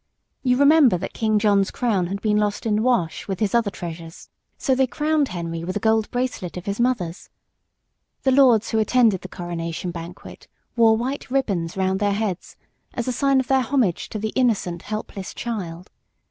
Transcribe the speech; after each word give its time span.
You 0.41 0.57
remember 0.57 0.97
that 0.97 1.13
King 1.13 1.37
John's 1.37 1.69
crown 1.69 2.07
had 2.07 2.23
been 2.23 2.37
lost 2.37 2.65
in 2.65 2.77
the 2.77 2.81
Wash 2.81 3.27
with 3.27 3.39
his 3.39 3.53
other 3.53 3.69
treasures, 3.69 4.29
so 4.57 4.73
they 4.73 4.87
crowned 4.87 5.27
Henry 5.27 5.63
with 5.63 5.77
a 5.77 5.79
gold 5.79 6.09
bracelet 6.09 6.57
of 6.57 6.65
his 6.65 6.79
mother's. 6.79 7.29
The 8.23 8.31
lords 8.31 8.71
who 8.71 8.79
attended 8.79 9.21
the 9.21 9.29
coronation 9.29 9.91
banquet 9.91 10.47
wore 10.75 10.97
white 10.97 11.29
ribbons 11.29 11.77
round 11.77 11.99
their 11.99 12.13
heads 12.13 12.55
as 12.95 13.07
a 13.07 13.11
sign 13.11 13.39
of 13.39 13.45
their 13.45 13.61
homage 13.61 14.09
to 14.09 14.17
the 14.17 14.29
innocent, 14.29 14.81
helpless 14.81 15.35
child. 15.35 15.91